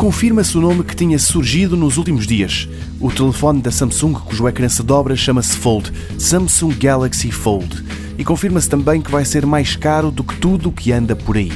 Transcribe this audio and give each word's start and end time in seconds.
confirma-se 0.00 0.56
o 0.56 0.62
nome 0.62 0.82
que 0.82 0.96
tinha 0.96 1.18
surgido 1.18 1.76
nos 1.76 1.98
últimos 1.98 2.26
dias. 2.26 2.66
O 2.98 3.12
telefone 3.12 3.60
da 3.60 3.70
Samsung, 3.70 4.14
cujo 4.14 4.48
ecrã 4.48 4.66
se 4.66 4.82
dobra, 4.82 5.14
chama-se 5.14 5.54
Fold, 5.54 5.92
Samsung 6.18 6.72
Galaxy 6.72 7.30
Fold. 7.30 7.84
E 8.16 8.24
confirma-se 8.24 8.66
também 8.66 9.02
que 9.02 9.10
vai 9.10 9.26
ser 9.26 9.44
mais 9.44 9.76
caro 9.76 10.10
do 10.10 10.24
que 10.24 10.34
tudo 10.36 10.70
o 10.70 10.72
que 10.72 10.90
anda 10.90 11.14
por 11.14 11.36
aí. 11.36 11.52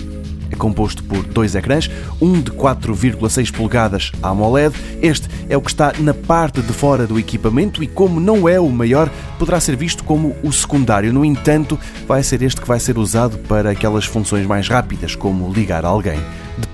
É 0.50 0.56
composto 0.56 1.02
por 1.04 1.24
dois 1.24 1.54
ecrãs, 1.54 1.91
um 2.20 2.38
de 2.38 2.50
4,6 2.50 3.50
polegadas 3.50 4.12
AMOLED. 4.22 4.74
Este 5.00 5.26
é 5.48 5.56
o 5.56 5.62
que 5.62 5.70
está 5.70 5.95
na 5.98 6.12
parte 6.12 6.61
de 6.61 6.72
fora 6.74 7.06
do 7.06 7.18
equipamento 7.18 7.82
e, 7.82 7.86
como 7.86 8.20
não 8.20 8.46
é 8.46 8.61
o 8.61 8.68
maior, 8.68 9.11
poderá 9.38 9.58
ser 9.58 9.74
visto 9.74 10.04
como 10.04 10.36
o 10.42 10.52
secundário. 10.52 11.14
No 11.14 11.24
entanto, 11.24 11.80
vai 12.06 12.22
ser 12.22 12.42
este 12.42 12.61
que 12.61 12.69
vai 12.69 12.78
ser 12.78 12.98
usado 12.98 13.38
para 13.38 13.70
aquelas 13.70 14.05
funções 14.05 14.47
mais 14.47 14.69
rápidas, 14.69 15.16
como 15.16 15.50
ligar 15.50 15.86
a 15.86 15.88
alguém. 15.88 16.20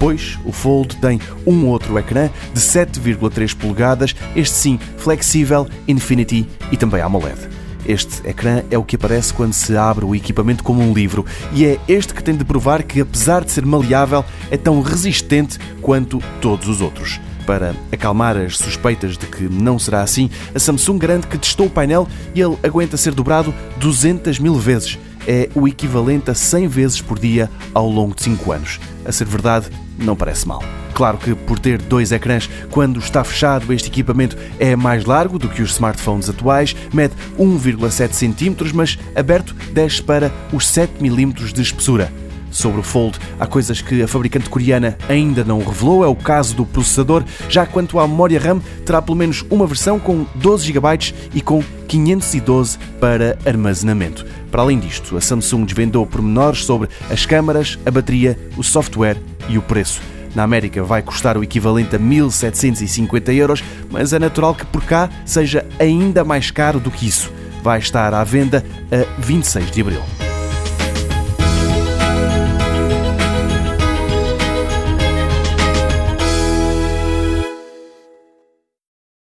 Depois, 0.00 0.38
o 0.46 0.50
Fold 0.50 0.96
tem 0.96 1.20
um 1.46 1.66
outro 1.66 1.98
ecrã 1.98 2.30
de 2.54 2.58
7,3 2.58 3.54
polegadas, 3.54 4.16
este 4.34 4.56
sim 4.56 4.80
flexível, 4.96 5.68
Infinity 5.86 6.48
e 6.72 6.76
também 6.78 7.02
AMOLED. 7.02 7.38
Este 7.84 8.26
ecrã 8.26 8.62
é 8.70 8.78
o 8.78 8.82
que 8.82 8.96
aparece 8.96 9.34
quando 9.34 9.52
se 9.52 9.76
abre 9.76 10.06
o 10.06 10.14
equipamento 10.14 10.64
como 10.64 10.80
um 10.80 10.94
livro 10.94 11.26
e 11.52 11.66
é 11.66 11.78
este 11.86 12.14
que 12.14 12.24
tem 12.24 12.34
de 12.34 12.46
provar 12.46 12.82
que, 12.82 13.02
apesar 13.02 13.44
de 13.44 13.52
ser 13.52 13.66
maleável, 13.66 14.24
é 14.50 14.56
tão 14.56 14.80
resistente 14.80 15.58
quanto 15.82 16.18
todos 16.40 16.66
os 16.66 16.80
outros. 16.80 17.20
Para 17.44 17.74
acalmar 17.92 18.38
as 18.38 18.56
suspeitas 18.56 19.18
de 19.18 19.26
que 19.26 19.50
não 19.50 19.78
será 19.78 20.00
assim, 20.00 20.30
a 20.54 20.58
Samsung 20.58 20.96
garante 20.96 21.26
que 21.26 21.36
testou 21.36 21.66
o 21.66 21.70
painel 21.70 22.08
e 22.34 22.40
ele 22.40 22.56
aguenta 22.62 22.96
ser 22.96 23.12
dobrado 23.12 23.52
200 23.76 24.38
mil 24.38 24.54
vezes. 24.54 24.98
É 25.26 25.48
o 25.54 25.68
equivalente 25.68 26.30
a 26.30 26.34
100 26.34 26.68
vezes 26.68 27.00
por 27.00 27.18
dia 27.18 27.50
ao 27.74 27.88
longo 27.88 28.14
de 28.14 28.22
5 28.22 28.52
anos. 28.52 28.80
A 29.04 29.12
ser 29.12 29.26
verdade, 29.26 29.68
não 29.98 30.16
parece 30.16 30.46
mal. 30.46 30.62
Claro 30.94 31.18
que 31.18 31.34
por 31.34 31.58
ter 31.58 31.80
dois 31.80 32.12
ecrãs, 32.12 32.48
quando 32.70 32.98
está 32.98 33.24
fechado, 33.24 33.72
este 33.72 33.88
equipamento 33.88 34.36
é 34.58 34.76
mais 34.76 35.04
largo 35.04 35.38
do 35.38 35.48
que 35.48 35.62
os 35.62 35.72
smartphones 35.72 36.28
atuais, 36.28 36.76
mede 36.92 37.14
1,7 37.38 38.10
cm, 38.12 38.72
mas 38.74 38.98
aberto 39.14 39.54
desce 39.72 40.02
para 40.02 40.30
os 40.52 40.68
7 40.68 40.92
mm 41.00 41.32
de 41.52 41.62
espessura. 41.62 42.12
Sobre 42.50 42.80
o 42.80 42.82
Fold, 42.82 43.18
há 43.38 43.46
coisas 43.46 43.80
que 43.80 44.02
a 44.02 44.08
fabricante 44.08 44.50
coreana 44.50 44.96
ainda 45.08 45.44
não 45.44 45.58
revelou, 45.58 46.04
é 46.04 46.08
o 46.08 46.16
caso 46.16 46.54
do 46.54 46.66
processador, 46.66 47.24
já 47.48 47.64
quanto 47.64 47.98
à 47.98 48.06
memória 48.06 48.40
RAM, 48.40 48.60
terá 48.84 49.00
pelo 49.00 49.16
menos 49.16 49.44
uma 49.50 49.66
versão 49.66 49.98
com 49.98 50.26
12 50.34 50.66
GB 50.66 50.88
e 51.34 51.40
com 51.40 51.62
512 51.86 52.78
para 53.00 53.38
armazenamento. 53.46 54.26
Para 54.50 54.62
além 54.62 54.80
disto, 54.80 55.16
a 55.16 55.20
Samsung 55.20 55.64
desvendou 55.64 56.04
pormenores 56.06 56.64
sobre 56.64 56.88
as 57.08 57.24
câmaras, 57.24 57.78
a 57.86 57.90
bateria, 57.90 58.38
o 58.56 58.62
software 58.62 59.16
e 59.48 59.56
o 59.56 59.62
preço. 59.62 60.00
Na 60.34 60.42
América 60.42 60.82
vai 60.82 61.02
custar 61.02 61.36
o 61.36 61.42
equivalente 61.42 61.96
a 61.96 61.98
1.750 61.98 63.34
euros, 63.34 63.64
mas 63.90 64.12
é 64.12 64.18
natural 64.18 64.54
que 64.54 64.66
por 64.66 64.84
cá 64.84 65.08
seja 65.24 65.66
ainda 65.78 66.24
mais 66.24 66.50
caro 66.50 66.78
do 66.78 66.90
que 66.90 67.06
isso. 67.06 67.32
Vai 67.62 67.78
estar 67.78 68.14
à 68.14 68.22
venda 68.24 68.64
a 68.90 69.20
26 69.20 69.70
de 69.70 69.80
abril. 69.80 70.19